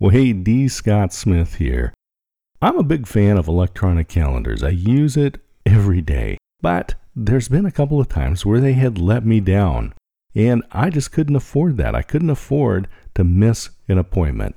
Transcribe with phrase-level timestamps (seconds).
[0.00, 0.68] Well, hey, D.
[0.68, 1.92] Scott Smith here.
[2.62, 4.62] I'm a big fan of electronic calendars.
[4.62, 6.38] I use it every day.
[6.60, 9.92] But there's been a couple of times where they had let me down,
[10.36, 11.96] and I just couldn't afford that.
[11.96, 14.54] I couldn't afford to miss an appointment.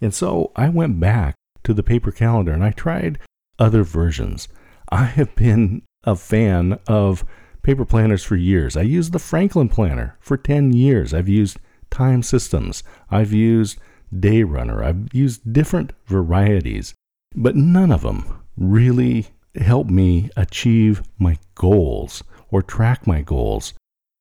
[0.00, 1.34] And so I went back
[1.64, 3.18] to the paper calendar and I tried
[3.58, 4.48] other versions.
[4.90, 7.22] I have been a fan of
[7.62, 8.78] paper planners for years.
[8.78, 11.12] I used the Franklin Planner for 10 years.
[11.12, 11.58] I've used
[11.90, 12.82] Time Systems.
[13.10, 13.78] I've used
[14.18, 14.82] Day Runner.
[14.82, 16.94] I've used different varieties,
[17.34, 23.74] but none of them really help me achieve my goals or track my goals.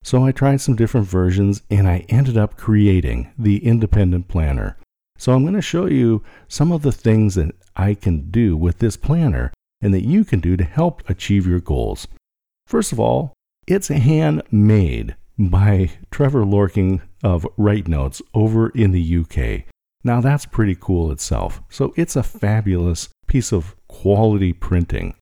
[0.04, 4.78] So I tried some different versions and I ended up creating the independent planner.
[5.18, 8.80] So I'm going to show you some of the things that I can do with
[8.80, 9.52] this planner
[9.82, 12.08] and that you can do to help achieve your goals.
[12.68, 13.34] First of all,
[13.68, 19.66] it's handmade by Trevor Lorking of Write Notes over in the UK.
[20.04, 21.62] Now that's pretty cool itself.
[21.70, 25.16] So it's a fabulous piece of quality printing.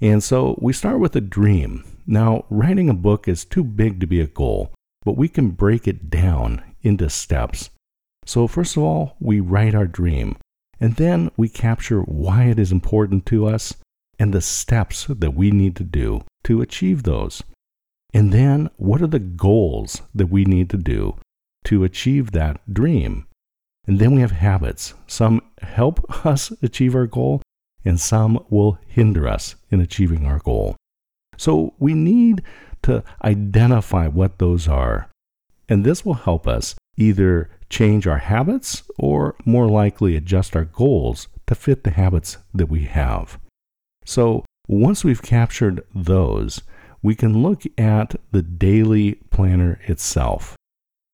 [0.00, 1.84] And so we start with a dream.
[2.06, 5.86] Now, writing a book is too big to be a goal, but we can break
[5.86, 7.70] it down into steps.
[8.24, 10.36] So, first of all, we write our dream,
[10.80, 13.74] and then we capture why it is important to us
[14.18, 17.42] and the steps that we need to do to achieve those.
[18.12, 21.16] And then, what are the goals that we need to do
[21.64, 23.26] to achieve that dream?
[23.86, 24.94] And then we have habits.
[25.06, 27.42] Some help us achieve our goal,
[27.84, 30.76] and some will hinder us in achieving our goal.
[31.36, 32.42] So we need
[32.82, 35.08] to identify what those are.
[35.68, 41.28] And this will help us either change our habits or more likely adjust our goals
[41.46, 43.38] to fit the habits that we have.
[44.04, 46.62] So once we've captured those,
[47.02, 50.54] we can look at the daily planner itself.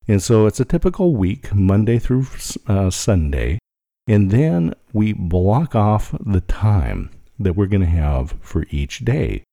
[0.08, 2.26] And so it's a typical week, Monday through
[2.66, 3.58] uh, Sunday.
[4.06, 9.44] And then we block off the time that we're going to have for each day.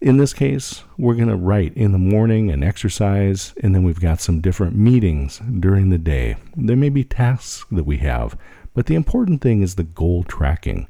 [0.00, 4.00] In this case, we're going to write in the morning and exercise, and then we've
[4.00, 6.36] got some different meetings during the day.
[6.56, 8.38] There may be tasks that we have,
[8.72, 10.88] but the important thing is the goal tracking.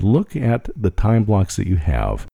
[0.00, 2.26] Look at the time blocks that you have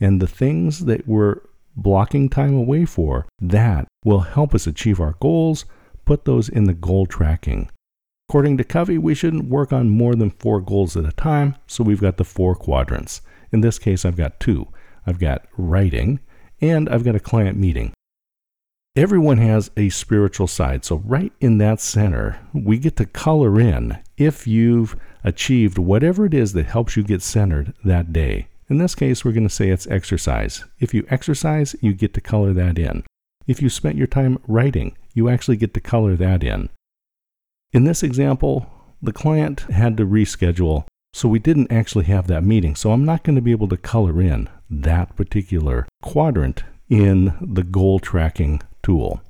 [0.00, 1.42] and the things that we're
[1.76, 3.26] blocking time away for.
[3.40, 5.64] That will help us achieve our goals.
[6.04, 7.70] Put those in the goal tracking.
[8.28, 11.82] According to Covey, we shouldn't work on more than four goals at a time, so
[11.82, 13.22] we've got the four quadrants.
[13.52, 14.68] In this case, I've got two.
[15.06, 16.20] I've got writing,
[16.60, 17.92] and I've got a client meeting.
[18.96, 23.98] Everyone has a spiritual side, so right in that center, we get to color in
[24.16, 28.48] if you've achieved whatever it is that helps you get centered that day.
[28.70, 30.64] In this case, we're going to say it's exercise.
[30.78, 33.02] If you exercise, you get to color that in.
[33.48, 36.70] If you spent your time writing, you actually get to color that in.
[37.72, 38.70] In this example,
[39.02, 42.76] the client had to reschedule, so we didn't actually have that meeting.
[42.76, 47.64] So I'm not going to be able to color in that particular quadrant in the
[47.64, 49.20] goal tracking tool.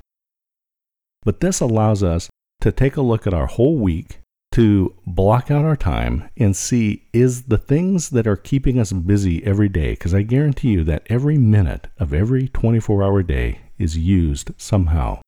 [1.23, 2.29] But this allows us
[2.61, 4.20] to take a look at our whole week,
[4.53, 9.45] to block out our time and see is the things that are keeping us busy
[9.45, 13.97] every day, because I guarantee you that every minute of every 24 hour day is
[13.97, 15.21] used somehow.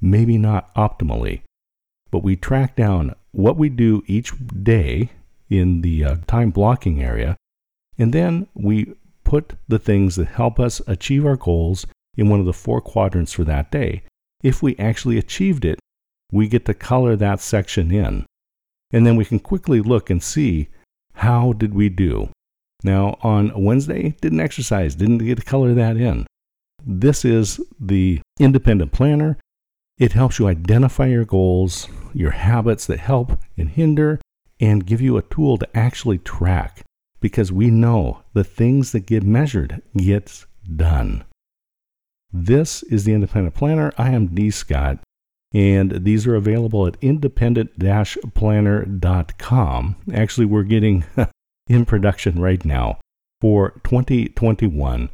[0.00, 1.42] Maybe not optimally,
[2.10, 4.32] but we track down what we do each
[4.62, 5.10] day
[5.48, 7.36] in the uh, time blocking area,
[7.98, 8.94] and then we
[9.24, 13.32] put the things that help us achieve our goals in one of the four quadrants
[13.32, 14.02] for that day.
[14.42, 15.78] If we actually achieved it,
[16.32, 18.24] we get to color that section in.
[18.92, 20.68] And then we can quickly look and see
[21.14, 22.30] how did we do.
[22.82, 26.26] Now, on Wednesday, didn't exercise, didn't get to color that in.
[26.84, 29.36] This is the independent planner.
[29.98, 34.18] It helps you identify your goals, your habits that help and hinder,
[34.58, 36.82] and give you a tool to actually track
[37.20, 40.46] because we know the things that get measured gets
[40.76, 41.24] done.
[42.32, 43.92] This is the Independent Planner.
[43.98, 44.50] I am D.
[44.50, 45.00] Scott,
[45.52, 49.96] and these are available at independent-planner.com.
[50.14, 51.04] Actually, we're getting
[51.68, 52.98] in production right now
[53.40, 55.10] for 2021.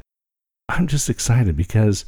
[0.69, 2.05] I'm just excited because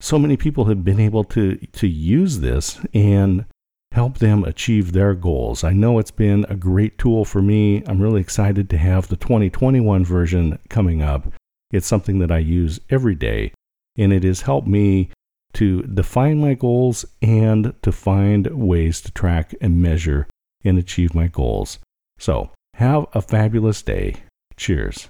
[0.00, 3.44] so many people have been able to to use this and
[3.92, 5.62] help them achieve their goals.
[5.62, 7.84] I know it's been a great tool for me.
[7.86, 11.32] I'm really excited to have the 2021 version coming up.
[11.70, 13.52] It's something that I use every day,
[13.98, 15.10] and it has helped me
[15.54, 20.26] to define my goals and to find ways to track and measure
[20.64, 21.78] and achieve my goals.
[22.18, 24.16] So, have a fabulous day.
[24.56, 25.08] Cheers.